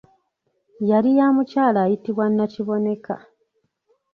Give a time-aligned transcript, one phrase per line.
[0.89, 3.15] Yali ya mukyala ayitibwa Nakiboneka.